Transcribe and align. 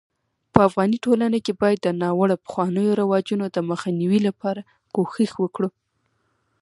په 0.53 0.59
افغاني 0.67 0.97
ټولنه 1.05 1.37
کي 1.45 1.53
بايد 1.61 1.79
د 1.83 1.87
ناړوه 2.01 2.35
پخوانيو 2.45 2.97
رواجونو 3.01 3.45
دمخ 3.55 3.81
نيوي 3.99 4.19
لپاره 4.27 4.61
کوښښ 4.93 5.31
وکړو 5.43 5.69